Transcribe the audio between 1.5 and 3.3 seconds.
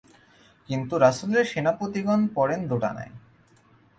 সেনাপতিগণ পড়েন দোটানায়।